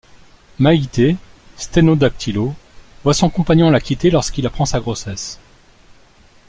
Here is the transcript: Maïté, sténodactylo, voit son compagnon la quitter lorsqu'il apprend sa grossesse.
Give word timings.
Maïté, 0.57 1.15
sténodactylo, 1.57 2.55
voit 3.03 3.13
son 3.13 3.29
compagnon 3.29 3.69
la 3.69 3.79
quitter 3.79 4.09
lorsqu'il 4.09 4.47
apprend 4.47 4.65
sa 4.65 4.79
grossesse. 4.79 5.39